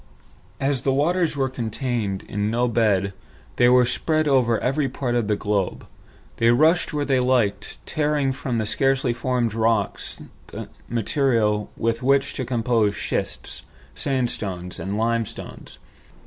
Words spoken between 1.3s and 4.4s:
were contained in no bed, and were spread